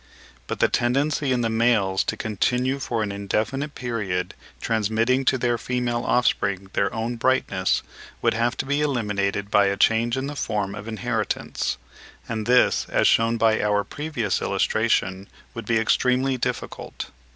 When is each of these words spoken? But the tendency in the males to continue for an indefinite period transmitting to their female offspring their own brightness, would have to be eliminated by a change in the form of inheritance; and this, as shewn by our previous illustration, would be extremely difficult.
But 0.47 0.57
the 0.57 0.67
tendency 0.67 1.31
in 1.31 1.41
the 1.41 1.47
males 1.51 2.03
to 2.05 2.17
continue 2.17 2.79
for 2.79 3.03
an 3.03 3.11
indefinite 3.11 3.75
period 3.75 4.33
transmitting 4.59 5.25
to 5.25 5.37
their 5.37 5.59
female 5.59 6.03
offspring 6.05 6.71
their 6.73 6.91
own 6.91 7.17
brightness, 7.17 7.83
would 8.19 8.33
have 8.33 8.57
to 8.57 8.65
be 8.65 8.81
eliminated 8.81 9.51
by 9.51 9.67
a 9.67 9.77
change 9.77 10.17
in 10.17 10.25
the 10.25 10.35
form 10.35 10.73
of 10.73 10.87
inheritance; 10.87 11.77
and 12.27 12.47
this, 12.47 12.87
as 12.89 13.07
shewn 13.07 13.37
by 13.37 13.61
our 13.61 13.83
previous 13.83 14.41
illustration, 14.41 15.27
would 15.53 15.67
be 15.67 15.77
extremely 15.77 16.35
difficult. 16.35 17.11